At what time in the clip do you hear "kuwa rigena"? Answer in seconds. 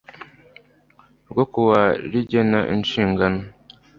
1.51-2.59